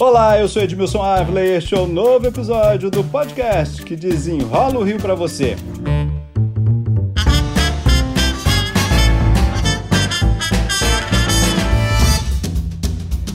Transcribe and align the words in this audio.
Olá, 0.00 0.38
eu 0.38 0.48
sou 0.48 0.62
Edmilson 0.62 1.02
Ávila 1.02 1.42
e 1.42 1.56
este 1.58 1.74
é 1.74 1.78
o 1.78 1.82
um 1.82 1.86
novo 1.86 2.26
episódio 2.26 2.90
do 2.90 3.04
podcast 3.04 3.82
que 3.82 3.94
desenrola 3.94 4.78
o 4.78 4.82
Rio 4.82 4.98
para 4.98 5.14
você. 5.14 5.56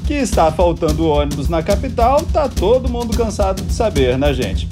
Que 0.08 0.16
está 0.16 0.52
faltando 0.52 1.08
ônibus 1.08 1.50
na 1.50 1.62
capital, 1.62 2.24
tá 2.34 2.50
todo 2.50 2.90
mundo 2.90 3.16
cansado 3.16 3.62
de 3.62 3.72
saber, 3.72 4.18
né, 4.18 4.34
gente? 4.34 4.68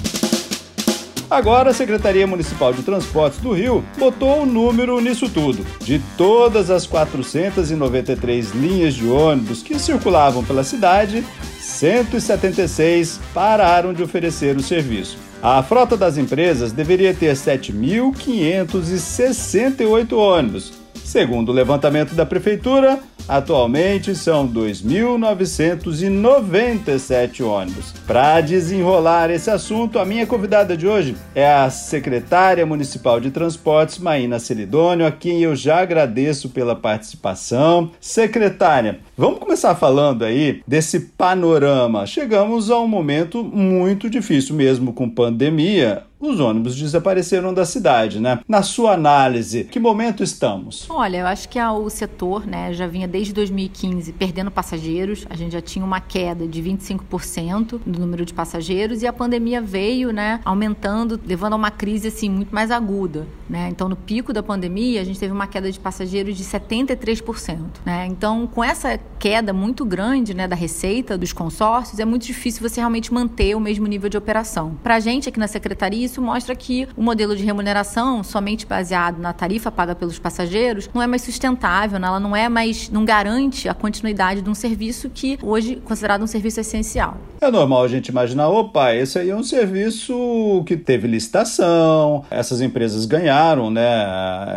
Agora, 1.30 1.70
a 1.70 1.74
Secretaria 1.74 2.26
Municipal 2.26 2.72
de 2.72 2.82
Transportes 2.82 3.38
do 3.38 3.52
Rio 3.52 3.84
botou 3.96 4.42
um 4.42 4.46
número 4.46 5.00
nisso 5.00 5.28
tudo. 5.28 5.64
De 5.80 6.00
todas 6.16 6.70
as 6.70 6.86
493 6.86 8.50
linhas 8.50 8.94
de 8.94 9.06
ônibus 9.06 9.62
que 9.62 9.78
circulavam 9.78 10.44
pela 10.44 10.64
cidade, 10.64 11.24
176 11.64 13.18
pararam 13.32 13.94
de 13.94 14.02
oferecer 14.02 14.56
o 14.56 14.62
serviço. 14.62 15.16
A 15.42 15.62
frota 15.62 15.96
das 15.96 16.18
empresas 16.18 16.72
deveria 16.72 17.14
ter 17.14 17.34
7.568 17.34 20.12
ônibus. 20.12 20.83
Segundo 21.04 21.50
o 21.50 21.52
levantamento 21.52 22.14
da 22.14 22.26
Prefeitura, 22.26 22.98
Atualmente 23.26 24.14
são 24.14 24.46
2.997 24.46 27.42
ônibus. 27.42 27.90
Para 28.06 28.42
desenrolar 28.42 29.30
esse 29.30 29.50
assunto, 29.50 29.98
a 29.98 30.04
minha 30.04 30.26
convidada 30.26 30.76
de 30.76 30.86
hoje 30.86 31.16
é 31.34 31.50
a 31.50 31.70
secretária 31.70 32.66
municipal 32.66 33.18
de 33.18 33.30
transportes, 33.30 33.98
Maína 33.98 34.38
Celidônio, 34.38 35.06
a 35.06 35.10
quem 35.10 35.42
eu 35.42 35.56
já 35.56 35.80
agradeço 35.80 36.50
pela 36.50 36.76
participação. 36.76 37.92
Secretária, 37.98 38.98
vamos 39.16 39.38
começar 39.38 39.74
falando 39.74 40.22
aí 40.22 40.60
desse 40.68 41.00
panorama. 41.00 42.04
Chegamos 42.04 42.70
a 42.70 42.78
um 42.78 42.86
momento 42.86 43.42
muito 43.42 44.10
difícil, 44.10 44.54
mesmo 44.54 44.92
com 44.92 45.08
pandemia 45.08 46.02
os 46.28 46.40
ônibus 46.40 46.76
desapareceram 46.76 47.52
da 47.52 47.64
cidade, 47.64 48.20
né? 48.20 48.40
Na 48.48 48.62
sua 48.62 48.92
análise, 48.92 49.64
que 49.64 49.78
momento 49.78 50.22
estamos? 50.22 50.86
Olha, 50.88 51.18
eu 51.18 51.26
acho 51.26 51.48
que 51.48 51.58
o 51.60 51.88
setor, 51.88 52.46
né, 52.46 52.72
já 52.72 52.86
vinha 52.86 53.08
desde 53.08 53.32
2015 53.32 54.12
perdendo 54.12 54.50
passageiros. 54.50 55.26
A 55.30 55.36
gente 55.36 55.52
já 55.52 55.60
tinha 55.60 55.84
uma 55.84 56.00
queda 56.00 56.46
de 56.46 56.62
25% 56.62 57.80
no 57.86 57.98
número 57.98 58.24
de 58.24 58.34
passageiros 58.34 59.02
e 59.02 59.06
a 59.06 59.12
pandemia 59.12 59.60
veio, 59.60 60.12
né, 60.12 60.40
aumentando, 60.44 61.18
levando 61.24 61.54
a 61.54 61.56
uma 61.56 61.70
crise 61.70 62.08
assim 62.08 62.28
muito 62.28 62.54
mais 62.54 62.70
aguda, 62.70 63.26
né? 63.48 63.68
Então, 63.70 63.88
no 63.88 63.96
pico 63.96 64.32
da 64.32 64.42
pandemia, 64.42 65.00
a 65.00 65.04
gente 65.04 65.18
teve 65.18 65.32
uma 65.32 65.46
queda 65.46 65.70
de 65.70 65.78
passageiros 65.78 66.36
de 66.36 66.44
73%, 66.44 67.58
né? 67.84 68.06
Então, 68.06 68.46
com 68.46 68.62
essa 68.62 68.98
queda 69.18 69.52
muito 69.52 69.84
grande, 69.84 70.34
né, 70.34 70.46
da 70.46 70.56
receita 70.56 71.16
dos 71.16 71.32
consórcios, 71.32 71.98
é 71.98 72.04
muito 72.04 72.26
difícil 72.26 72.68
você 72.68 72.80
realmente 72.80 73.12
manter 73.12 73.54
o 73.54 73.60
mesmo 73.60 73.86
nível 73.86 74.08
de 74.08 74.16
operação. 74.16 74.76
Para 74.82 74.96
a 74.96 75.00
gente 75.00 75.28
aqui 75.28 75.38
na 75.38 75.48
secretaria, 75.48 76.08
isso 76.14 76.22
mostra 76.22 76.54
que 76.54 76.86
o 76.96 77.02
modelo 77.02 77.34
de 77.34 77.42
remuneração 77.42 78.22
somente 78.22 78.64
baseado 78.64 79.18
na 79.18 79.32
tarifa 79.32 79.70
paga 79.72 79.96
pelos 79.96 80.16
passageiros 80.16 80.88
não 80.94 81.02
é 81.02 81.08
mais 81.08 81.22
sustentável, 81.22 81.98
né? 81.98 82.06
ela 82.06 82.20
não 82.20 82.36
é 82.36 82.48
mais, 82.48 82.88
não 82.88 83.04
garante 83.04 83.68
a 83.68 83.74
continuidade 83.74 84.40
de 84.40 84.48
um 84.48 84.54
serviço 84.54 85.10
que 85.10 85.36
hoje 85.42 85.74
é 85.74 85.86
considerado 85.86 86.22
um 86.22 86.26
serviço 86.26 86.60
essencial. 86.60 87.16
É 87.40 87.50
normal 87.50 87.82
a 87.82 87.88
gente 87.88 88.08
imaginar, 88.08 88.48
opa, 88.48 88.94
esse 88.94 89.18
aí 89.18 89.30
é 89.30 89.34
um 89.36 89.42
serviço 89.42 90.62
que 90.66 90.76
teve 90.76 91.08
licitação, 91.08 92.24
essas 92.30 92.60
empresas 92.60 93.06
ganharam, 93.06 93.70
né, 93.70 94.04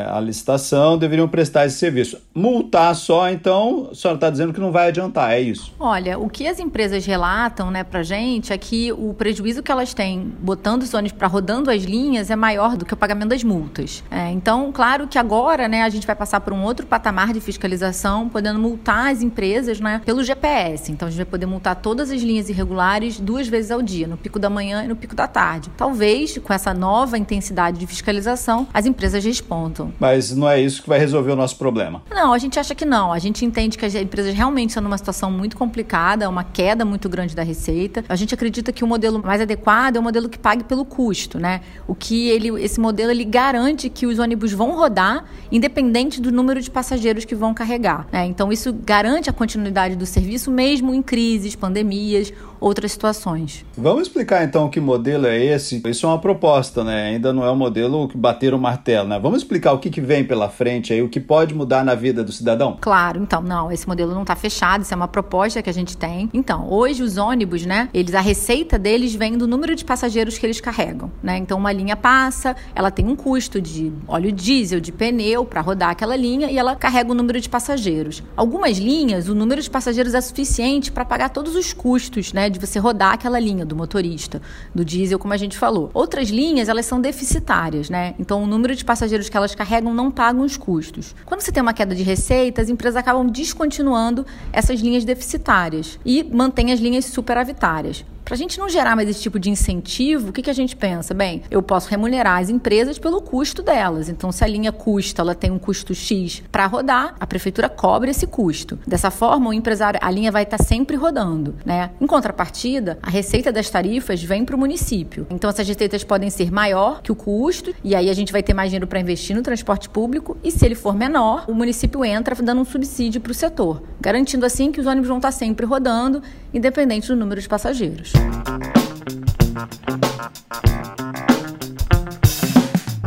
a 0.09 0.19
licitação, 0.21 0.97
deveriam 0.97 1.27
prestar 1.27 1.65
esse 1.65 1.77
serviço. 1.77 2.21
Multar 2.35 2.95
só, 2.95 3.29
então, 3.29 3.89
a 3.91 3.95
senhora 3.95 4.17
está 4.17 4.29
dizendo 4.29 4.53
que 4.53 4.59
não 4.59 4.71
vai 4.71 4.89
adiantar, 4.89 5.31
é 5.31 5.39
isso? 5.39 5.73
Olha, 5.79 6.19
o 6.19 6.29
que 6.29 6.47
as 6.47 6.59
empresas 6.59 7.03
relatam, 7.05 7.71
né, 7.71 7.83
pra 7.83 8.03
gente 8.03 8.53
é 8.53 8.57
que 8.57 8.91
o 8.93 9.13
prejuízo 9.15 9.63
que 9.63 9.71
elas 9.71 9.93
têm 9.93 10.31
botando 10.39 10.83
os 10.83 10.93
ônibus 10.93 11.17
para 11.17 11.27
rodando 11.47 11.71
as 11.71 11.83
linhas 11.83 12.29
é 12.29 12.35
maior 12.35 12.75
do 12.75 12.83
que 12.83 12.93
o 12.93 12.97
pagamento 12.97 13.29
das 13.29 13.41
multas. 13.41 14.03
É, 14.11 14.29
então, 14.31 14.69
claro 14.69 15.07
que 15.07 15.17
agora, 15.17 15.69
né, 15.69 15.83
a 15.83 15.87
gente 15.87 16.05
vai 16.05 16.13
passar 16.13 16.41
por 16.41 16.51
um 16.51 16.61
outro 16.61 16.85
patamar 16.85 17.31
de 17.31 17.39
fiscalização, 17.39 18.27
podendo 18.27 18.59
multar 18.59 19.13
as 19.13 19.21
empresas, 19.21 19.79
né, 19.79 20.01
pelo 20.03 20.21
GPS. 20.25 20.91
Então, 20.91 21.07
a 21.07 21.09
gente 21.09 21.19
vai 21.19 21.25
poder 21.25 21.45
multar 21.45 21.77
todas 21.77 22.11
as 22.11 22.21
linhas 22.21 22.49
irregulares 22.49 23.17
duas 23.17 23.47
vezes 23.47 23.71
ao 23.71 23.81
dia, 23.81 24.07
no 24.07 24.17
pico 24.17 24.37
da 24.37 24.49
manhã 24.49 24.83
e 24.83 24.89
no 24.89 24.95
pico 24.97 25.15
da 25.15 25.25
tarde. 25.25 25.71
Talvez, 25.77 26.37
com 26.37 26.51
essa 26.51 26.73
nova 26.73 27.17
intensidade 27.17 27.79
de 27.79 27.87
fiscalização, 27.87 28.67
as 28.73 28.85
empresas 28.85 29.23
respondam. 29.23 29.93
Mas 29.97 30.35
não 30.35 30.49
é 30.49 30.59
isso 30.59 30.83
que 30.83 30.89
vai 30.89 30.99
resolver 30.99 31.31
o 31.31 31.35
nosso 31.37 31.55
problema? 31.55 32.01
Não, 32.11 32.33
a 32.33 32.37
gente 32.37 32.59
acha 32.59 32.75
que 32.75 32.83
não. 32.83 33.13
A 33.13 33.19
gente 33.19 33.45
entende 33.45 33.77
que 33.77 33.85
as 33.85 33.95
empresas 33.95 34.35
realmente 34.35 34.71
estão 34.71 34.83
numa 34.83 34.97
situação 34.97 35.31
muito 35.31 35.55
complicada, 35.55 36.27
uma 36.27 36.43
queda 36.43 36.83
muito 36.83 37.07
grande 37.07 37.33
da 37.33 37.43
receita. 37.43 38.03
A 38.09 38.17
gente 38.17 38.33
acredita 38.33 38.73
que 38.73 38.83
o 38.83 38.87
modelo 38.87 39.23
mais 39.23 39.39
adequado 39.39 39.95
é 39.95 39.99
o 39.99 40.03
modelo 40.03 40.27
que 40.27 40.37
pague 40.37 40.65
pelo 40.65 40.83
custo 40.83 41.36
né? 41.39 41.61
O 41.87 41.95
que 41.95 42.29
ele, 42.29 42.49
esse 42.63 42.79
modelo 42.79 43.11
ele 43.11 43.25
garante 43.25 43.89
que 43.89 44.05
os 44.05 44.19
ônibus 44.19 44.51
vão 44.51 44.75
rodar 44.75 45.25
independente 45.51 46.19
do 46.19 46.31
número 46.31 46.61
de 46.61 46.69
passageiros 46.69 47.25
que 47.25 47.35
vão 47.35 47.53
carregar. 47.53 48.07
Né? 48.11 48.25
Então 48.25 48.51
isso 48.51 48.73
garante 48.73 49.29
a 49.29 49.33
continuidade 49.33 49.95
do 49.95 50.05
serviço 50.05 50.51
mesmo 50.51 50.93
em 50.93 51.01
crises, 51.01 51.55
pandemias, 51.55 52.33
outras 52.59 52.91
situações. 52.91 53.65
Vamos 53.77 54.03
explicar 54.03 54.43
então 54.43 54.69
que 54.69 54.79
modelo 54.79 55.25
é 55.27 55.37
esse? 55.43 55.81
Isso 55.85 56.05
é 56.05 56.09
uma 56.09 56.19
proposta, 56.19 56.83
né? 56.83 57.09
Ainda 57.09 57.31
não 57.33 57.43
é 57.43 57.51
um 57.51 57.55
modelo 57.55 58.07
que 58.07 58.17
bater 58.17 58.53
o 58.53 58.59
martelo, 58.59 59.07
né? 59.07 59.19
Vamos 59.19 59.39
explicar 59.39 59.73
o 59.73 59.79
que, 59.79 59.89
que 59.89 60.01
vem 60.01 60.23
pela 60.23 60.49
frente 60.49 60.93
aí, 60.93 61.01
o 61.01 61.09
que 61.09 61.19
pode 61.19 61.53
mudar 61.53 61.83
na 61.83 61.95
vida 61.95 62.23
do 62.23 62.31
cidadão? 62.31 62.77
Claro, 62.79 63.21
então, 63.21 63.41
não, 63.41 63.71
esse 63.71 63.87
modelo 63.87 64.13
não 64.13 64.21
está 64.21 64.35
fechado, 64.35 64.81
isso 64.81 64.93
é 64.93 64.97
uma 64.97 65.07
proposta 65.07 65.61
que 65.61 65.69
a 65.69 65.73
gente 65.73 65.95
tem. 65.95 66.29
Então, 66.33 66.67
hoje 66.69 67.03
os 67.03 67.17
ônibus, 67.17 67.65
né, 67.65 67.89
eles, 67.93 68.13
a 68.13 68.21
receita 68.21 68.77
deles 68.77 69.13
vem 69.15 69.37
do 69.37 69.47
número 69.47 69.75
de 69.75 69.85
passageiros 69.85 70.37
que 70.37 70.45
eles 70.45 70.59
carregam, 70.59 71.11
né? 71.21 71.37
Então, 71.37 71.57
uma 71.57 71.71
linha 71.71 71.95
passa, 71.95 72.55
ela 72.75 72.91
tem 72.91 73.05
um 73.07 73.15
custo 73.15 73.61
de 73.61 73.91
óleo 74.07 74.31
diesel, 74.31 74.79
de 74.79 74.91
pneu 74.91 75.45
para 75.45 75.61
rodar 75.61 75.89
aquela 75.89 76.15
linha 76.15 76.49
e 76.51 76.57
ela 76.57 76.75
carrega 76.75 77.11
o 77.11 77.15
número 77.15 77.39
de 77.39 77.49
passageiros. 77.49 78.23
Algumas 78.35 78.77
linhas, 78.77 79.27
o 79.29 79.35
número 79.35 79.61
de 79.61 79.69
passageiros 79.69 80.13
é 80.13 80.21
suficiente 80.21 80.91
para 80.91 81.05
pagar 81.05 81.29
todos 81.29 81.55
os 81.55 81.73
custos, 81.73 82.33
né? 82.33 82.46
De 82.49 82.59
você 82.59 82.79
rodar 82.79 83.13
aquela 83.13 83.39
linha 83.39 83.65
do 83.65 83.75
motorista, 83.75 84.41
do 84.73 84.83
diesel, 84.83 85.19
como 85.19 85.33
a 85.33 85.37
gente 85.37 85.57
falou. 85.57 85.89
Outras 85.93 86.29
linhas, 86.29 86.69
elas 86.69 86.85
são 86.85 86.99
deficitárias, 86.99 87.89
né? 87.89 88.15
Então, 88.19 88.43
o 88.43 88.47
número 88.47 88.75
de 88.75 88.83
passageiros 88.83 89.29
que 89.29 89.37
elas 89.37 89.53
carregam 89.53 89.93
não 89.93 90.09
pagam 90.09 90.43
os 90.43 90.57
custos. 90.57 91.15
Quando 91.25 91.41
você 91.41 91.51
tem 91.51 91.61
uma 91.61 91.73
queda 91.73 91.93
de 91.93 92.03
receita, 92.03 92.61
as 92.61 92.69
empresas 92.69 92.95
acabam 92.95 93.27
descontinuando 93.27 94.25
essas 94.51 94.79
linhas 94.79 95.03
deficitárias 95.05 95.99
e 96.05 96.23
mantêm 96.23 96.71
as 96.71 96.79
linhas 96.79 97.05
superavitárias. 97.05 98.05
Para 98.27 98.35
a 98.35 98.37
gente 98.37 98.59
não 98.59 98.67
gerar 98.67 98.93
mais 98.93 99.07
esse 99.07 99.21
tipo 99.21 99.39
de 99.39 99.49
incentivo, 99.49 100.31
o 100.31 100.33
que, 100.33 100.41
que 100.41 100.49
a 100.49 100.53
gente 100.53 100.75
pensa? 100.75 101.13
Bem, 101.13 101.43
eu 101.49 101.63
posso 101.63 101.89
remunerar 101.89 102.41
as 102.41 102.49
empresas 102.49 102.99
pelo 102.99 103.21
custo 103.21 103.63
delas. 103.63 104.09
Então, 104.09 104.33
se 104.33 104.43
a 104.43 104.47
linha 104.47 104.69
custa, 104.69 105.21
ela 105.21 105.33
tem 105.33 105.49
um 105.49 105.57
custo 105.57 105.95
X 105.95 106.43
para 106.51 106.65
rodar, 106.65 107.15
a 107.21 107.25
prefeitura 107.25 107.69
cobra 107.69 108.11
esse 108.11 108.27
custo. 108.27 108.77
Dessa 108.85 109.09
forma, 109.09 109.49
o 109.49 109.53
empresário, 109.53 109.97
a 110.03 110.11
linha 110.11 110.29
vai 110.29 110.43
estar 110.43 110.57
tá 110.57 110.63
sempre 110.65 110.97
rodando, 110.97 111.55
né? 111.65 111.91
Em 112.01 112.05
contrapartida, 112.05 112.99
a 113.01 113.09
receita 113.09 113.49
das 113.49 113.69
tarifas 113.69 114.21
vem 114.21 114.43
para 114.43 114.57
o 114.57 114.59
município. 114.59 115.25
Então, 115.29 115.49
essas 115.49 115.65
receitas 115.65 116.03
podem 116.03 116.29
ser 116.29 116.51
maior 116.51 117.01
que 117.01 117.13
o 117.13 117.15
custo, 117.15 117.73
e 117.81 117.95
aí 117.95 118.09
a 118.09 118.13
gente 118.13 118.33
vai 118.33 118.43
ter 118.43 118.53
mais 118.53 118.69
dinheiro 118.69 118.87
para 118.87 118.99
investir 118.99 119.37
no 119.37 119.41
transporte 119.41 119.87
público, 119.87 120.35
e 120.43 120.51
se 120.51 120.65
ele 120.65 120.75
for 120.75 120.93
menor, 120.93 121.45
o 121.47 121.53
município 121.53 122.03
entra 122.03 122.35
dando 122.35 122.59
um 122.59 122.65
subsídio 122.65 123.21
para 123.21 123.31
o 123.31 123.33
setor, 123.33 123.81
garantindo 124.01 124.45
assim 124.45 124.69
que 124.69 124.81
os 124.81 124.85
ônibus 124.85 125.07
vão 125.07 125.15
estar 125.15 125.29
tá 125.29 125.31
sempre 125.31 125.65
rodando, 125.65 126.21
independente 126.57 127.07
do 127.07 127.15
número 127.15 127.39
de 127.39 127.47
passageiros. 127.47 128.11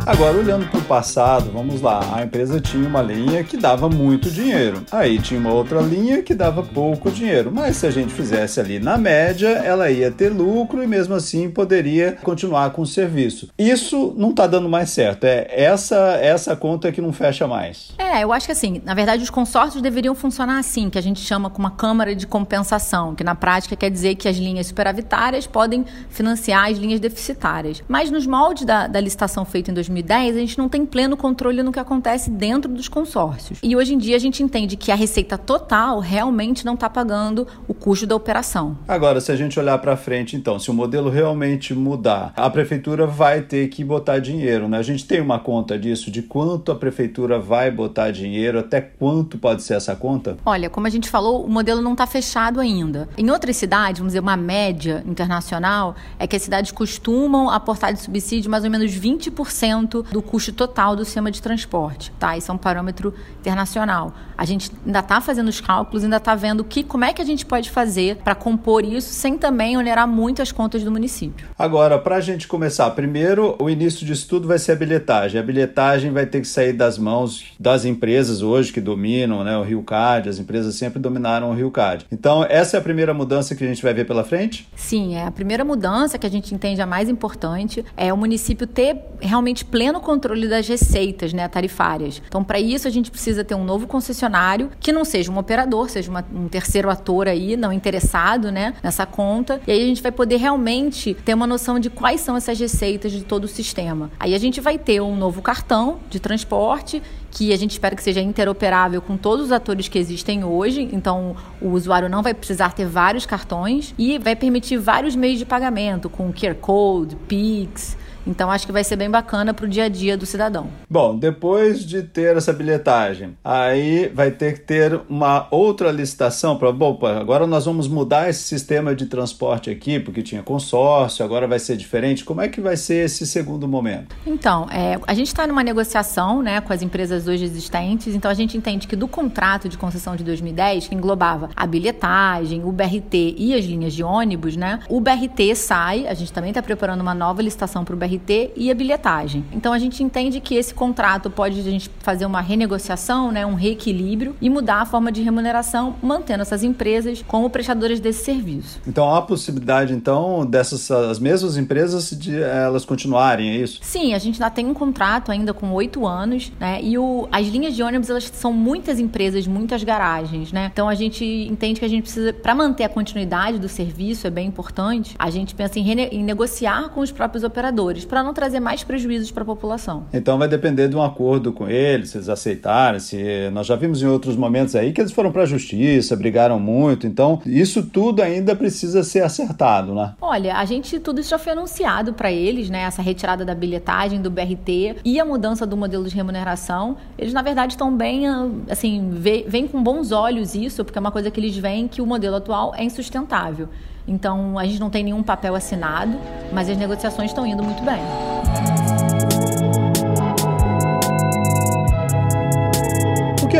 Agora, 0.03 0.35
olhando 0.35 0.67
para 0.67 0.79
o 0.79 0.83
passado, 0.83 1.51
vamos 1.51 1.79
lá, 1.79 2.01
a 2.15 2.23
empresa 2.23 2.59
tinha 2.59 2.87
uma 2.87 3.03
linha 3.03 3.43
que 3.43 3.55
dava 3.55 3.87
muito 3.87 4.31
dinheiro, 4.31 4.83
aí 4.91 5.19
tinha 5.19 5.39
uma 5.39 5.53
outra 5.53 5.79
linha 5.79 6.23
que 6.23 6.33
dava 6.33 6.63
pouco 6.63 7.11
dinheiro, 7.11 7.51
mas 7.53 7.77
se 7.77 7.85
a 7.85 7.91
gente 7.91 8.11
fizesse 8.11 8.59
ali 8.59 8.79
na 8.79 8.97
média, 8.97 9.49
ela 9.49 9.91
ia 9.91 10.09
ter 10.09 10.29
lucro 10.29 10.81
e 10.81 10.87
mesmo 10.87 11.13
assim 11.13 11.51
poderia 11.51 12.17
continuar 12.23 12.71
com 12.71 12.81
o 12.81 12.85
serviço. 12.85 13.49
Isso 13.59 14.15
não 14.17 14.31
está 14.31 14.47
dando 14.47 14.67
mais 14.67 14.89
certo, 14.89 15.25
é 15.25 15.45
essa, 15.49 16.17
essa 16.19 16.55
conta 16.55 16.91
que 16.91 16.99
não 16.99 17.13
fecha 17.13 17.47
mais. 17.47 17.91
É, 17.95 18.23
eu 18.23 18.33
acho 18.33 18.47
que 18.47 18.51
assim, 18.51 18.81
na 18.83 18.95
verdade, 18.95 19.21
os 19.21 19.29
consórcios 19.29 19.83
deveriam 19.83 20.15
funcionar 20.15 20.57
assim, 20.57 20.89
que 20.89 20.97
a 20.97 21.03
gente 21.03 21.19
chama 21.19 21.47
como 21.47 21.67
uma 21.67 21.71
câmara 21.71 22.15
de 22.15 22.25
compensação, 22.25 23.13
que 23.13 23.23
na 23.23 23.35
prática 23.35 23.75
quer 23.75 23.91
dizer 23.91 24.15
que 24.15 24.27
as 24.27 24.37
linhas 24.37 24.65
superavitárias 24.65 25.45
podem 25.45 25.85
financiar 26.09 26.71
as 26.71 26.77
linhas 26.79 26.99
deficitárias. 26.99 27.83
Mas 27.87 28.09
nos 28.09 28.25
moldes 28.25 28.65
da, 28.65 28.87
da 28.87 28.99
licitação 28.99 29.45
feita 29.45 29.69
em 29.69 29.73
2000 29.75 29.90
2010, 29.91 30.35
a 30.35 30.39
gente 30.39 30.57
não 30.57 30.69
tem 30.69 30.85
pleno 30.85 31.17
controle 31.17 31.61
no 31.61 31.71
que 31.71 31.79
acontece 31.79 32.29
dentro 32.29 32.71
dos 32.71 32.87
consórcios. 32.87 33.59
E 33.61 33.75
hoje 33.75 33.93
em 33.93 33.97
dia 33.97 34.15
a 34.15 34.19
gente 34.19 34.41
entende 34.41 34.75
que 34.75 34.91
a 34.91 34.95
receita 34.95 35.37
total 35.37 35.99
realmente 35.99 36.65
não 36.65 36.75
está 36.75 36.89
pagando 36.89 37.47
o 37.67 37.73
custo 37.73 38.07
da 38.07 38.15
operação. 38.15 38.77
Agora, 38.87 39.19
se 39.19 39.31
a 39.31 39.35
gente 39.35 39.59
olhar 39.59 39.77
para 39.79 39.97
frente, 39.97 40.35
então, 40.35 40.57
se 40.57 40.71
o 40.71 40.73
modelo 40.73 41.09
realmente 41.09 41.73
mudar, 41.73 42.33
a 42.35 42.49
prefeitura 42.49 43.05
vai 43.05 43.41
ter 43.41 43.67
que 43.67 43.83
botar 43.83 44.19
dinheiro, 44.19 44.67
né? 44.67 44.77
A 44.77 44.83
gente 44.83 45.05
tem 45.05 45.21
uma 45.21 45.39
conta 45.39 45.77
disso, 45.77 46.09
de 46.09 46.21
quanto 46.21 46.71
a 46.71 46.75
prefeitura 46.75 47.39
vai 47.39 47.69
botar 47.69 48.11
dinheiro, 48.11 48.59
até 48.59 48.79
quanto 48.81 49.37
pode 49.37 49.63
ser 49.63 49.75
essa 49.75 49.95
conta? 49.95 50.37
Olha, 50.45 50.69
como 50.69 50.87
a 50.87 50.89
gente 50.89 51.09
falou, 51.09 51.45
o 51.45 51.49
modelo 51.49 51.81
não 51.81 51.91
está 51.93 52.07
fechado 52.07 52.59
ainda. 52.59 53.09
Em 53.17 53.29
outras 53.29 53.57
cidades, 53.57 53.99
vamos 53.99 54.11
dizer, 54.11 54.19
uma 54.19 54.37
média 54.37 55.03
internacional, 55.05 55.95
é 56.17 56.25
que 56.25 56.35
as 56.35 56.41
cidades 56.41 56.71
costumam 56.71 57.49
aportar 57.49 57.93
de 57.93 57.99
subsídio 57.99 58.49
mais 58.49 58.63
ou 58.63 58.69
menos 58.69 58.91
20% 58.91 59.80
do 59.87 60.21
custo 60.21 60.51
total 60.53 60.95
do 60.95 61.05
sistema 61.05 61.31
de 61.31 61.41
transporte, 61.41 62.11
tá? 62.19 62.37
Isso 62.37 62.51
é 62.51 62.53
um 62.53 62.57
parâmetro 62.57 63.13
internacional. 63.39 64.13
A 64.37 64.45
gente 64.45 64.71
ainda 64.85 64.99
está 64.99 65.21
fazendo 65.21 65.47
os 65.47 65.61
cálculos, 65.61 66.03
ainda 66.03 66.17
está 66.17 66.35
vendo 66.35 66.63
que, 66.63 66.83
como 66.83 67.05
é 67.05 67.13
que 67.13 67.21
a 67.21 67.25
gente 67.25 67.45
pode 67.45 67.69
fazer 67.69 68.17
para 68.17 68.35
compor 68.35 68.83
isso 68.83 69.13
sem 69.13 69.37
também 69.37 69.77
onerar 69.77 70.07
muito 70.07 70.41
as 70.41 70.51
contas 70.51 70.83
do 70.83 70.91
município. 70.91 71.47
Agora, 71.57 71.99
para 71.99 72.15
a 72.15 72.21
gente 72.21 72.47
começar, 72.47 72.89
primeiro, 72.91 73.55
o 73.59 73.69
início 73.69 74.05
disso 74.05 74.27
tudo 74.27 74.47
vai 74.47 74.57
ser 74.57 74.73
a 74.73 74.75
bilhetagem. 74.75 75.39
A 75.39 75.43
bilhetagem 75.43 76.11
vai 76.11 76.25
ter 76.25 76.41
que 76.41 76.47
sair 76.47 76.73
das 76.73 76.97
mãos 76.97 77.53
das 77.59 77.85
empresas 77.85 78.41
hoje 78.41 78.71
que 78.73 78.81
dominam 78.81 79.43
né, 79.43 79.57
o 79.57 79.63
Rio 79.63 79.83
Card, 79.83 80.29
as 80.29 80.39
empresas 80.39 80.75
sempre 80.75 80.99
dominaram 80.99 81.51
o 81.51 81.53
Rio 81.53 81.71
Card. 81.71 82.05
Então, 82.11 82.45
essa 82.47 82.77
é 82.77 82.79
a 82.79 82.83
primeira 82.83 83.13
mudança 83.13 83.55
que 83.55 83.63
a 83.63 83.67
gente 83.67 83.81
vai 83.81 83.93
ver 83.93 84.05
pela 84.05 84.23
frente? 84.23 84.67
Sim, 84.75 85.15
é 85.15 85.25
a 85.25 85.31
primeira 85.31 85.63
mudança 85.63 86.17
que 86.17 86.25
a 86.25 86.29
gente 86.29 86.53
entende 86.53 86.81
a 86.81 86.85
mais 86.85 87.09
importante 87.09 87.85
é 87.95 88.11
o 88.11 88.17
município 88.17 88.67
ter 88.67 88.97
realmente 89.19 89.63
pleno 89.71 90.01
controle 90.01 90.47
das 90.47 90.67
receitas 90.67 91.31
né, 91.31 91.47
tarifárias. 91.47 92.21
Então, 92.27 92.43
para 92.43 92.59
isso, 92.59 92.87
a 92.87 92.91
gente 92.91 93.09
precisa 93.09 93.43
ter 93.43 93.55
um 93.55 93.63
novo 93.63 93.87
concessionário 93.87 94.69
que 94.79 94.91
não 94.91 95.05
seja 95.05 95.31
um 95.31 95.37
operador, 95.37 95.89
seja 95.89 96.11
uma, 96.11 96.23
um 96.33 96.49
terceiro 96.49 96.89
ator 96.89 97.27
aí, 97.27 97.55
não 97.55 97.71
interessado 97.71 98.51
né, 98.51 98.73
nessa 98.83 99.05
conta. 99.05 99.61
E 99.65 99.71
aí 99.71 99.81
a 99.81 99.85
gente 99.85 100.01
vai 100.01 100.11
poder 100.11 100.35
realmente 100.35 101.13
ter 101.13 101.33
uma 101.33 101.47
noção 101.47 101.79
de 101.79 101.89
quais 101.89 102.19
são 102.19 102.35
essas 102.35 102.59
receitas 102.59 103.11
de 103.11 103.23
todo 103.23 103.45
o 103.45 103.47
sistema. 103.47 104.11
Aí 104.19 104.35
a 104.35 104.37
gente 104.37 104.59
vai 104.59 104.77
ter 104.77 105.01
um 105.01 105.15
novo 105.15 105.41
cartão 105.41 105.99
de 106.09 106.19
transporte 106.19 107.01
que 107.31 107.53
a 107.53 107.57
gente 107.57 107.71
espera 107.71 107.95
que 107.95 108.03
seja 108.03 108.21
interoperável 108.21 109.01
com 109.01 109.17
todos 109.17 109.45
os 109.45 109.51
atores 109.51 109.87
que 109.87 109.97
existem 109.97 110.43
hoje. 110.43 110.87
Então, 110.91 111.35
o 111.61 111.69
usuário 111.69 112.09
não 112.09 112.21
vai 112.21 112.33
precisar 112.33 112.73
ter 112.73 112.85
vários 112.85 113.25
cartões 113.25 113.95
e 113.97 114.19
vai 114.19 114.35
permitir 114.35 114.77
vários 114.77 115.15
meios 115.15 115.39
de 115.39 115.45
pagamento, 115.45 116.09
com 116.09 116.31
QR 116.31 116.55
Code, 116.55 117.15
Pix, 117.27 117.97
então 118.25 118.51
acho 118.51 118.65
que 118.65 118.71
vai 118.71 118.83
ser 118.83 118.95
bem 118.95 119.09
bacana 119.09 119.53
para 119.53 119.65
o 119.65 119.69
dia 119.69 119.85
a 119.85 119.89
dia 119.89 120.15
do 120.15 120.25
cidadão. 120.25 120.67
Bom, 120.89 121.17
depois 121.17 121.83
de 121.83 122.03
ter 122.03 122.37
essa 122.37 122.53
bilhetagem, 122.53 123.35
aí 123.43 124.09
vai 124.13 124.31
ter 124.31 124.53
que 124.53 124.59
ter 124.61 124.99
uma 125.09 125.47
outra 125.49 125.91
licitação 125.91 126.57
para, 126.57 126.71
bom, 126.71 126.97
agora 127.03 127.47
nós 127.47 127.65
vamos 127.65 127.87
mudar 127.87 128.29
esse 128.29 128.43
sistema 128.43 128.95
de 128.95 129.05
transporte 129.07 129.69
aqui, 129.69 129.99
porque 129.99 130.21
tinha 130.21 130.43
consórcio, 130.43 131.25
agora 131.25 131.47
vai 131.47 131.59
ser 131.59 131.75
diferente. 131.77 132.23
Como 132.23 132.41
é 132.41 132.47
que 132.47 132.61
vai 132.61 132.77
ser 132.77 133.05
esse 133.05 133.25
segundo 133.25 133.67
momento? 133.67 134.15
Então, 134.25 134.67
é, 134.69 134.99
a 135.07 135.13
gente 135.13 135.27
está 135.27 135.47
numa 135.47 135.63
negociação 135.63 136.41
né, 136.41 136.61
com 136.61 136.71
as 136.71 136.81
empresas 136.81 137.20
hoje 137.27 137.43
existentes, 137.43 138.13
então 138.15 138.29
a 138.29 138.33
gente 138.33 138.57
entende 138.57 138.87
que 138.87 138.95
do 138.95 139.07
contrato 139.07 139.67
de 139.67 139.77
concessão 139.77 140.15
de 140.15 140.23
2010, 140.23 140.87
que 140.87 140.95
englobava 140.95 141.49
a 141.55 141.65
bilhetagem, 141.65 142.63
o 142.63 142.71
BRT 142.71 143.35
e 143.37 143.53
as 143.53 143.65
linhas 143.65 143.93
de 143.93 144.03
ônibus, 144.03 144.55
né, 144.55 144.79
o 144.89 145.01
BRT 145.01 145.55
sai, 145.55 146.07
a 146.07 146.13
gente 146.13 146.31
também 146.31 146.51
está 146.51 146.61
preparando 146.61 147.01
uma 147.01 147.13
nova 147.13 147.41
licitação 147.41 147.83
para 147.83 147.95
o 147.95 147.97
BRT 147.97 148.11
RT 148.11 148.51
e 148.55 148.71
a 148.71 148.75
bilhetagem. 148.75 149.45
Então 149.51 149.73
a 149.73 149.79
gente 149.79 150.03
entende 150.03 150.39
que 150.39 150.55
esse 150.55 150.73
contrato 150.73 151.29
pode 151.29 151.59
a 151.59 151.63
gente 151.63 151.89
fazer 151.99 152.25
uma 152.25 152.41
renegociação, 152.41 153.31
né, 153.31 153.45
um 153.45 153.55
reequilíbrio 153.55 154.35
e 154.41 154.49
mudar 154.49 154.81
a 154.81 154.85
forma 154.85 155.11
de 155.11 155.21
remuneração, 155.21 155.95
mantendo 156.01 156.41
essas 156.41 156.63
empresas 156.63 157.23
como 157.27 157.49
prestadoras 157.49 157.99
desse 157.99 158.23
serviço. 158.23 158.79
Então 158.87 159.13
há 159.13 159.19
a 159.19 159.21
possibilidade 159.21 159.93
então 159.93 160.45
dessas 160.45 160.89
as 160.91 161.19
mesmas 161.19 161.57
empresas 161.57 162.11
de 162.11 162.41
elas 162.41 162.85
continuarem, 162.85 163.51
é 163.51 163.57
isso? 163.57 163.79
Sim, 163.81 164.13
a 164.13 164.19
gente 164.19 164.41
ainda 164.41 164.53
tem 164.53 164.65
um 164.65 164.73
contrato 164.73 165.31
ainda 165.31 165.53
com 165.53 165.71
oito 165.71 166.05
anos, 166.05 166.51
né? 166.59 166.79
E 166.81 166.97
o, 166.97 167.03
as 167.31 167.47
linhas 167.47 167.75
de 167.75 167.83
ônibus 167.83 168.09
elas 168.09 168.25
são 168.25 168.53
muitas 168.53 168.99
empresas, 168.99 169.47
muitas 169.47 169.83
garagens, 169.83 170.51
né? 170.51 170.69
Então 170.71 170.87
a 170.87 170.95
gente 170.95 171.23
entende 171.25 171.79
que 171.79 171.85
a 171.85 171.89
gente 171.89 172.03
precisa 172.03 172.33
para 172.33 172.53
manter 172.55 172.83
a 172.83 172.89
continuidade 172.89 173.59
do 173.59 173.69
serviço 173.69 174.27
é 174.27 174.29
bem 174.29 174.47
importante. 174.47 175.15
A 175.17 175.29
gente 175.29 175.55
pensa 175.55 175.79
em, 175.79 175.89
em 175.91 176.23
negociar 176.23 176.89
com 176.89 177.01
os 177.01 177.11
próprios 177.11 177.43
operadores 177.43 178.05
para 178.05 178.23
não 178.23 178.33
trazer 178.33 178.59
mais 178.59 178.83
prejuízos 178.83 179.31
para 179.31 179.43
a 179.43 179.45
população. 179.45 180.05
Então 180.13 180.37
vai 180.37 180.47
depender 180.47 180.87
de 180.87 180.95
um 180.95 181.01
acordo 181.01 181.51
com 181.51 181.67
eles, 181.67 182.11
se 182.11 182.17
eles 182.17 182.29
aceitarem. 182.29 182.99
Se... 182.99 183.49
Nós 183.51 183.67
já 183.67 183.75
vimos 183.75 184.01
em 184.01 184.07
outros 184.07 184.35
momentos 184.35 184.75
aí 184.75 184.91
que 184.91 185.01
eles 185.01 185.11
foram 185.11 185.31
para 185.31 185.43
a 185.43 185.45
justiça, 185.45 186.15
brigaram 186.15 186.59
muito. 186.59 187.07
Então 187.07 187.41
isso 187.45 187.83
tudo 187.83 188.21
ainda 188.21 188.55
precisa 188.55 189.03
ser 189.03 189.23
acertado, 189.23 189.93
né? 189.93 190.13
Olha, 190.21 190.57
a 190.57 190.65
gente 190.65 190.99
tudo 190.99 191.19
isso 191.21 191.29
já 191.29 191.39
foi 191.39 191.53
anunciado 191.53 192.13
para 192.13 192.31
eles, 192.31 192.69
né? 192.69 192.81
Essa 192.81 193.01
retirada 193.01 193.45
da 193.45 193.55
bilhetagem 193.55 194.21
do 194.21 194.29
BRT 194.29 194.97
e 195.03 195.19
a 195.19 195.25
mudança 195.25 195.65
do 195.65 195.77
modelo 195.77 196.07
de 196.07 196.15
remuneração. 196.15 196.97
Eles 197.17 197.33
na 197.33 197.41
verdade 197.41 197.73
estão 197.73 197.95
bem, 197.95 198.25
assim, 198.69 199.11
veem 199.11 199.67
com 199.67 199.81
bons 199.83 200.11
olhos 200.11 200.55
isso, 200.55 200.83
porque 200.83 200.97
é 200.97 201.01
uma 201.01 201.11
coisa 201.11 201.29
que 201.29 201.39
eles 201.39 201.55
veem 201.55 201.87
que 201.87 202.01
o 202.01 202.05
modelo 202.05 202.35
atual 202.37 202.73
é 202.75 202.83
insustentável. 202.83 203.69
Então, 204.07 204.57
a 204.57 204.65
gente 204.65 204.79
não 204.79 204.89
tem 204.89 205.03
nenhum 205.03 205.21
papel 205.21 205.53
assinado, 205.53 206.17
mas 206.51 206.69
as 206.69 206.77
negociações 206.77 207.29
estão 207.29 207.45
indo 207.45 207.63
muito 207.63 207.83
bem. 207.83 208.01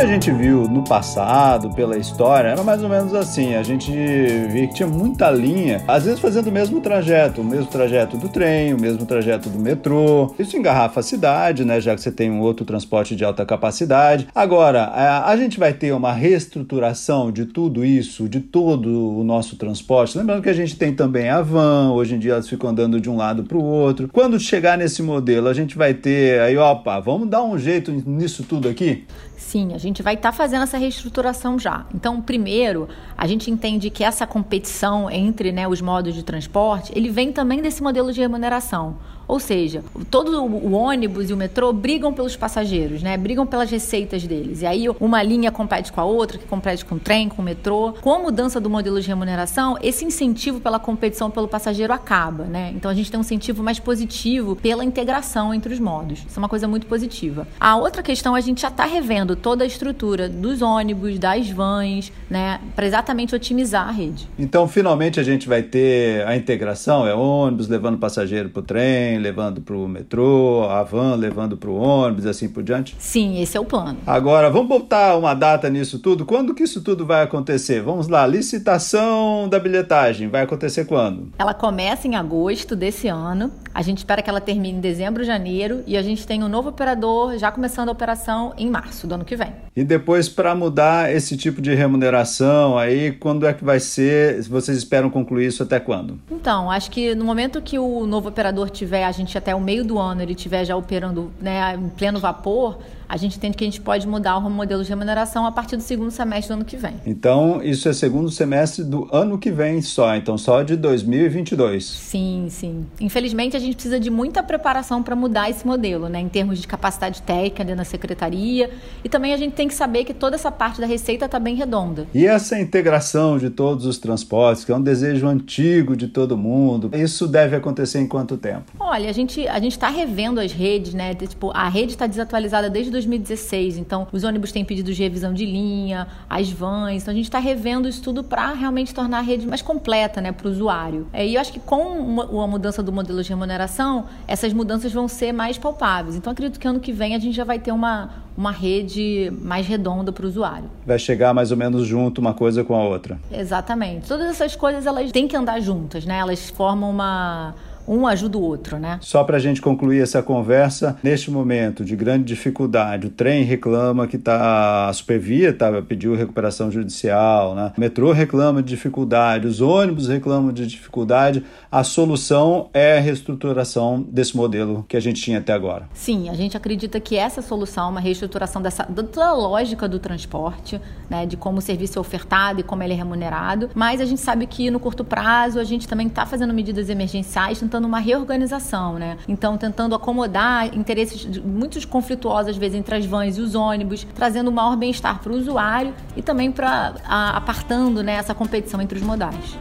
A 0.02 0.06
gente 0.06 0.32
viu 0.32 0.68
no 0.68 0.82
passado, 0.82 1.70
pela 1.70 1.96
história, 1.96 2.48
era 2.48 2.64
mais 2.64 2.82
ou 2.82 2.88
menos 2.88 3.14
assim. 3.14 3.54
A 3.54 3.62
gente 3.62 3.88
via 3.92 4.66
que 4.66 4.74
tinha 4.74 4.88
muita 4.88 5.30
linha, 5.30 5.80
às 5.86 6.04
vezes 6.04 6.18
fazendo 6.18 6.48
o 6.48 6.52
mesmo 6.52 6.80
trajeto, 6.80 7.40
o 7.40 7.44
mesmo 7.44 7.66
trajeto 7.66 8.16
do 8.16 8.28
trem, 8.28 8.74
o 8.74 8.80
mesmo 8.80 9.06
trajeto 9.06 9.48
do 9.48 9.60
metrô. 9.60 10.34
Isso 10.40 10.56
engarrafa 10.56 10.98
a 10.98 11.02
cidade, 11.04 11.64
né? 11.64 11.80
Já 11.80 11.94
que 11.94 12.00
você 12.00 12.10
tem 12.10 12.32
um 12.32 12.40
outro 12.40 12.64
transporte 12.64 13.14
de 13.14 13.24
alta 13.24 13.46
capacidade. 13.46 14.26
Agora, 14.34 14.90
a, 15.24 15.36
gente 15.36 15.56
vai 15.56 15.72
ter 15.72 15.92
uma 15.92 16.12
reestruturação 16.12 17.30
de 17.30 17.46
tudo 17.46 17.84
isso, 17.84 18.28
de 18.28 18.40
todo 18.40 19.18
o 19.20 19.22
nosso 19.22 19.54
transporte. 19.54 20.18
Lembrando 20.18 20.42
que 20.42 20.50
a 20.50 20.54
gente 20.54 20.74
tem 20.74 20.92
também 20.92 21.28
a 21.28 21.42
van, 21.42 21.92
hoje 21.92 22.16
em 22.16 22.18
dia 22.18 22.32
elas 22.32 22.48
ficam 22.48 22.70
andando 22.70 23.00
de 23.00 23.08
um 23.08 23.16
lado 23.16 23.44
para 23.44 23.56
o 23.56 23.62
outro. 23.62 24.08
Quando 24.12 24.38
chegar 24.40 24.76
nesse 24.76 25.00
modelo, 25.00 25.46
a 25.46 25.54
gente 25.54 25.78
vai 25.78 25.94
ter 25.94 26.40
aí, 26.40 26.56
opa, 26.56 26.98
vamos 26.98 27.28
dar 27.28 27.44
um 27.44 27.56
jeito 27.56 27.92
nisso 28.04 28.42
tudo 28.42 28.68
aqui? 28.68 29.04
Sim, 29.52 29.74
a 29.74 29.78
gente 29.78 29.91
vai 30.00 30.14
estar 30.14 30.30
tá 30.30 30.36
fazendo 30.36 30.62
essa 30.62 30.78
reestruturação 30.78 31.58
já. 31.58 31.84
Então, 31.92 32.22
primeiro, 32.22 32.88
a 33.18 33.26
gente 33.26 33.50
entende 33.50 33.90
que 33.90 34.04
essa 34.04 34.24
competição 34.24 35.10
entre 35.10 35.50
né, 35.50 35.66
os 35.66 35.80
modos 35.80 36.14
de 36.14 36.22
transporte, 36.22 36.92
ele 36.94 37.10
vem 37.10 37.32
também 37.32 37.60
desse 37.60 37.82
modelo 37.82 38.12
de 38.12 38.20
remuneração. 38.20 38.96
Ou 39.26 39.40
seja, 39.40 39.82
todo 40.10 40.44
o 40.44 40.72
ônibus 40.72 41.30
e 41.30 41.32
o 41.32 41.36
metrô 41.36 41.72
brigam 41.72 42.12
pelos 42.12 42.36
passageiros, 42.36 43.02
né? 43.02 43.16
Brigam 43.16 43.46
pelas 43.46 43.70
receitas 43.70 44.26
deles. 44.26 44.62
E 44.62 44.66
aí 44.66 44.88
uma 45.00 45.22
linha 45.22 45.50
compete 45.50 45.92
com 45.92 46.00
a 46.00 46.04
outra, 46.04 46.38
que 46.38 46.46
compete 46.46 46.84
com 46.84 46.96
o 46.96 46.98
trem, 47.00 47.28
com 47.28 47.42
o 47.42 47.44
metrô. 47.44 47.94
Com 48.00 48.12
a 48.12 48.18
mudança 48.18 48.60
do 48.60 48.68
modelo 48.68 49.00
de 49.00 49.08
remuneração, 49.08 49.76
esse 49.82 50.04
incentivo 50.04 50.60
pela 50.60 50.78
competição 50.78 51.30
pelo 51.30 51.48
passageiro 51.48 51.92
acaba, 51.92 52.44
né? 52.44 52.72
Então 52.74 52.90
a 52.90 52.94
gente 52.94 53.10
tem 53.10 53.18
um 53.18 53.22
incentivo 53.22 53.62
mais 53.62 53.78
positivo 53.78 54.56
pela 54.56 54.84
integração 54.84 55.54
entre 55.54 55.72
os 55.72 55.80
modos. 55.80 56.20
Isso 56.26 56.36
é 56.36 56.38
uma 56.38 56.48
coisa 56.48 56.68
muito 56.68 56.86
positiva. 56.86 57.46
A 57.58 57.76
outra 57.76 58.02
questão, 58.02 58.34
a 58.34 58.40
gente 58.40 58.62
já 58.62 58.68
está 58.68 58.84
revendo 58.84 59.36
toda 59.36 59.64
a 59.64 59.66
estrutura 59.66 60.28
dos 60.28 60.62
ônibus, 60.62 61.18
das 61.18 61.48
vans, 61.48 62.12
né? 62.28 62.60
Para 62.74 62.86
exatamente 62.86 63.34
otimizar 63.34 63.88
a 63.88 63.92
rede. 63.92 64.28
Então, 64.38 64.66
finalmente 64.68 65.20
a 65.20 65.22
gente 65.22 65.48
vai 65.48 65.62
ter 65.62 66.26
a 66.26 66.36
integração, 66.36 67.06
é 67.06 67.14
ônibus 67.14 67.68
levando 67.68 67.98
passageiro 67.98 68.48
para 68.48 68.60
o 68.60 68.62
trem, 68.62 69.11
levando 69.18 69.60
para 69.60 69.76
o 69.76 69.88
metrô, 69.88 70.66
a 70.68 70.82
van 70.82 71.14
levando 71.14 71.56
para 71.56 71.70
o 71.70 71.76
ônibus, 71.76 72.26
assim 72.26 72.48
por 72.48 72.62
diante? 72.62 72.96
Sim, 72.98 73.40
esse 73.40 73.56
é 73.56 73.60
o 73.60 73.64
plano. 73.64 73.98
Agora, 74.06 74.50
vamos 74.50 74.68
botar 74.68 75.16
uma 75.16 75.34
data 75.34 75.68
nisso 75.68 75.98
tudo? 75.98 76.24
Quando 76.24 76.54
que 76.54 76.62
isso 76.62 76.82
tudo 76.82 77.06
vai 77.06 77.22
acontecer? 77.22 77.82
Vamos 77.82 78.08
lá, 78.08 78.26
licitação 78.26 79.48
da 79.48 79.58
bilhetagem, 79.58 80.28
vai 80.28 80.42
acontecer 80.42 80.84
quando? 80.84 81.32
Ela 81.38 81.54
começa 81.54 82.06
em 82.06 82.16
agosto 82.16 82.76
desse 82.76 83.08
ano, 83.08 83.50
a 83.74 83.82
gente 83.82 83.98
espera 83.98 84.22
que 84.22 84.28
ela 84.28 84.40
termine 84.40 84.78
em 84.78 84.80
dezembro, 84.80 85.24
janeiro, 85.24 85.82
e 85.86 85.96
a 85.96 86.02
gente 86.02 86.26
tem 86.26 86.42
um 86.42 86.48
novo 86.48 86.68
operador 86.68 87.36
já 87.38 87.50
começando 87.50 87.88
a 87.88 87.92
operação 87.92 88.52
em 88.56 88.68
março 88.68 89.06
do 89.06 89.14
ano 89.14 89.24
que 89.24 89.36
vem. 89.36 89.52
E 89.74 89.82
depois, 89.82 90.28
para 90.28 90.54
mudar 90.54 91.10
esse 91.14 91.36
tipo 91.36 91.62
de 91.62 91.74
remuneração, 91.74 92.76
aí 92.76 93.12
quando 93.12 93.46
é 93.46 93.54
que 93.54 93.64
vai 93.64 93.80
ser? 93.80 94.42
Vocês 94.42 94.76
esperam 94.76 95.08
concluir 95.08 95.46
isso 95.46 95.62
até 95.62 95.80
quando? 95.80 96.18
Então, 96.30 96.70
acho 96.70 96.90
que 96.90 97.14
no 97.14 97.24
momento 97.24 97.62
que 97.62 97.78
o 97.78 98.06
novo 98.06 98.28
operador 98.28 98.68
tiver 98.68 99.01
a 99.02 99.12
gente 99.12 99.36
até 99.36 99.54
o 99.54 99.60
meio 99.60 99.84
do 99.84 99.98
ano 99.98 100.22
ele 100.22 100.32
estiver 100.32 100.64
já 100.64 100.76
operando 100.76 101.30
né, 101.40 101.74
em 101.74 101.88
pleno 101.88 102.18
vapor, 102.20 102.78
a 103.12 103.18
gente 103.18 103.36
entende 103.36 103.58
que 103.58 103.62
a 103.62 103.66
gente 103.66 103.80
pode 103.82 104.08
mudar 104.08 104.38
o 104.38 104.48
modelo 104.48 104.82
de 104.82 104.88
remuneração 104.88 105.44
a 105.44 105.52
partir 105.52 105.76
do 105.76 105.82
segundo 105.82 106.10
semestre 106.10 106.48
do 106.48 106.54
ano 106.54 106.64
que 106.64 106.78
vem. 106.78 106.94
Então, 107.04 107.62
isso 107.62 107.86
é 107.86 107.92
segundo 107.92 108.30
semestre 108.30 108.82
do 108.82 109.06
ano 109.12 109.36
que 109.36 109.50
vem 109.50 109.82
só, 109.82 110.16
então 110.16 110.38
só 110.38 110.62
de 110.62 110.76
2022. 110.76 111.84
Sim, 111.84 112.46
sim. 112.48 112.86
Infelizmente, 112.98 113.54
a 113.54 113.60
gente 113.60 113.74
precisa 113.74 114.00
de 114.00 114.08
muita 114.08 114.42
preparação 114.42 115.02
para 115.02 115.14
mudar 115.14 115.50
esse 115.50 115.66
modelo, 115.66 116.08
né, 116.08 116.20
em 116.20 116.28
termos 116.30 116.58
de 116.58 116.66
capacidade 116.66 117.20
técnica 117.20 117.62
dentro 117.62 117.80
da 117.80 117.84
secretaria, 117.84 118.70
e 119.04 119.10
também 119.10 119.34
a 119.34 119.36
gente 119.36 119.52
tem 119.52 119.68
que 119.68 119.74
saber 119.74 120.04
que 120.04 120.14
toda 120.14 120.36
essa 120.36 120.50
parte 120.50 120.80
da 120.80 120.86
receita 120.86 121.26
está 121.26 121.38
bem 121.38 121.54
redonda. 121.54 122.06
E 122.14 122.26
essa 122.26 122.58
integração 122.58 123.36
de 123.36 123.50
todos 123.50 123.84
os 123.84 123.98
transportes, 123.98 124.64
que 124.64 124.72
é 124.72 124.74
um 124.74 124.80
desejo 124.80 125.26
antigo 125.26 125.94
de 125.94 126.08
todo 126.08 126.34
mundo, 126.34 126.88
isso 126.94 127.26
deve 127.26 127.56
acontecer 127.56 128.00
em 128.00 128.08
quanto 128.08 128.38
tempo? 128.38 128.72
Olha, 128.80 129.10
a 129.10 129.12
gente 129.12 129.46
a 129.46 129.60
gente 129.60 129.72
está 129.72 129.90
revendo 129.90 130.40
as 130.40 130.50
redes, 130.50 130.94
né? 130.94 131.14
Tipo, 131.14 131.50
a 131.50 131.68
rede 131.68 131.92
está 131.92 132.06
desatualizada 132.06 132.70
desde 132.70 133.01
2016, 133.06 133.78
então 133.78 134.06
os 134.12 134.24
ônibus 134.24 134.52
têm 134.52 134.64
pedidos 134.64 134.96
de 134.96 135.02
revisão 135.02 135.32
de 135.32 135.44
linha, 135.44 136.06
as 136.28 136.50
vans, 136.50 137.02
então 137.02 137.12
a 137.12 137.14
gente 137.14 137.24
está 137.24 137.38
revendo 137.38 137.88
isso 137.88 138.02
tudo 138.02 138.24
para 138.24 138.52
realmente 138.52 138.94
tornar 138.94 139.18
a 139.18 139.22
rede 139.22 139.46
mais 139.46 139.62
completa, 139.62 140.20
né, 140.20 140.32
para 140.32 140.48
o 140.48 140.50
usuário. 140.50 141.06
É, 141.12 141.26
e 141.26 141.34
eu 141.34 141.40
acho 141.40 141.52
que 141.52 141.60
com 141.60 142.42
a 142.42 142.46
mudança 142.46 142.82
do 142.82 142.92
modelo 142.92 143.22
de 143.22 143.28
remuneração, 143.28 144.06
essas 144.26 144.52
mudanças 144.52 144.92
vão 144.92 145.08
ser 145.08 145.32
mais 145.32 145.58
palpáveis. 145.58 146.16
Então 146.16 146.32
acredito 146.32 146.58
que 146.58 146.66
ano 146.66 146.80
que 146.80 146.92
vem 146.92 147.14
a 147.14 147.18
gente 147.18 147.34
já 147.34 147.44
vai 147.44 147.58
ter 147.58 147.72
uma 147.72 148.22
uma 148.36 148.50
rede 148.50 149.30
mais 149.42 149.66
redonda 149.66 150.10
para 150.10 150.24
o 150.24 150.28
usuário. 150.28 150.70
Vai 150.86 150.98
chegar 150.98 151.34
mais 151.34 151.50
ou 151.50 151.56
menos 151.56 151.86
junto 151.86 152.20
uma 152.20 152.32
coisa 152.32 152.64
com 152.64 152.74
a 152.74 152.82
outra. 152.82 153.18
Exatamente. 153.30 154.08
Todas 154.08 154.26
essas 154.26 154.56
coisas 154.56 154.86
elas 154.86 155.12
têm 155.12 155.28
que 155.28 155.36
andar 155.36 155.60
juntas, 155.60 156.04
né? 156.04 156.18
Elas 156.18 156.48
formam 156.48 156.90
uma 156.90 157.54
um 157.86 158.06
ajuda 158.06 158.38
o 158.38 158.42
outro, 158.42 158.78
né? 158.78 158.98
Só 159.00 159.24
para 159.24 159.36
a 159.36 159.40
gente 159.40 159.60
concluir 159.60 160.02
essa 160.02 160.22
conversa, 160.22 160.96
neste 161.02 161.30
momento 161.30 161.84
de 161.84 161.96
grande 161.96 162.24
dificuldade, 162.24 163.06
o 163.06 163.10
trem 163.10 163.44
reclama 163.44 164.06
que 164.06 164.18
tá, 164.18 164.88
a 164.88 164.92
Supervia 164.92 165.52
tá, 165.52 165.82
pediu 165.82 166.14
recuperação 166.14 166.70
judicial, 166.70 167.54
né? 167.54 167.72
O 167.76 167.80
metrô 167.80 168.12
reclama 168.12 168.62
de 168.62 168.68
dificuldade, 168.70 169.46
os 169.46 169.60
ônibus 169.60 170.08
reclamam 170.08 170.52
de 170.52 170.66
dificuldade. 170.66 171.44
A 171.70 171.84
solução 171.84 172.68
é 172.72 172.98
a 172.98 173.00
reestruturação 173.00 174.02
desse 174.02 174.36
modelo 174.36 174.84
que 174.88 174.96
a 174.96 175.00
gente 175.00 175.20
tinha 175.20 175.38
até 175.38 175.52
agora. 175.52 175.88
Sim, 175.94 176.28
a 176.28 176.34
gente 176.34 176.56
acredita 176.56 177.00
que 177.00 177.16
essa 177.16 177.42
solução, 177.42 177.90
uma 177.90 178.00
reestruturação 178.00 178.62
dessa, 178.62 178.84
da 178.84 179.32
lógica 179.32 179.88
do 179.88 179.98
transporte, 179.98 180.80
né, 181.08 181.26
de 181.26 181.36
como 181.36 181.58
o 181.58 181.62
serviço 181.62 181.98
é 181.98 182.00
ofertado 182.00 182.60
e 182.60 182.62
como 182.62 182.82
ele 182.82 182.92
é 182.92 182.96
remunerado, 182.96 183.70
mas 183.74 184.00
a 184.00 184.04
gente 184.04 184.20
sabe 184.20 184.46
que 184.46 184.70
no 184.70 184.78
curto 184.78 185.04
prazo 185.04 185.58
a 185.58 185.64
gente 185.64 185.88
também 185.88 186.06
está 186.06 186.26
fazendo 186.26 186.52
medidas 186.52 186.88
emergenciais, 186.88 187.62
tentando 187.72 187.86
uma 187.86 187.98
reorganização, 187.98 188.98
né? 188.98 189.16
Então, 189.26 189.56
tentando 189.56 189.94
acomodar 189.94 190.76
interesses 190.76 191.24
muito 191.38 191.86
conflituosos, 191.88 192.50
às 192.50 192.56
vezes, 192.58 192.76
entre 192.76 192.94
as 192.94 193.06
vans 193.06 193.38
e 193.38 193.40
os 193.40 193.54
ônibus, 193.54 194.06
trazendo 194.14 194.50
um 194.50 194.52
maior 194.52 194.76
bem-estar 194.76 195.20
para 195.20 195.32
o 195.32 195.36
usuário 195.36 195.94
e 196.14 196.20
também 196.20 196.52
para 196.52 196.94
apartando 197.06 198.02
né, 198.02 198.14
essa 198.14 198.34
competição 198.34 198.80
entre 198.82 198.98
os 198.98 199.04
modais. 199.04 199.56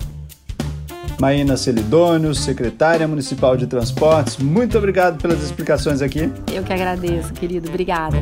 Maína 1.18 1.56
Celidônio, 1.56 2.36
secretária 2.36 3.08
municipal 3.08 3.56
de 3.56 3.68
transportes, 3.68 4.38
muito 4.38 4.78
obrigado 4.78 5.22
pelas 5.22 5.42
explicações 5.42 6.02
aqui. 6.02 6.32
Eu 6.52 6.64
que 6.64 6.74
agradeço, 6.74 7.32
querido. 7.34 7.70
Obrigada. 7.70 8.22